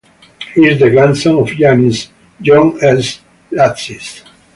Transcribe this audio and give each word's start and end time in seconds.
He 0.55 0.65
is 0.67 0.79
the 0.79 0.89
grandson 0.89 1.35
of 1.35 1.45
Yiannis 1.49 2.09
"John 2.41 2.75
S." 2.83 3.19
Latsis. 3.51 4.23